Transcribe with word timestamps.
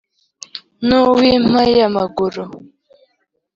none 0.89 0.97
uw’ 1.11 1.21
impayamaguru 1.37 2.43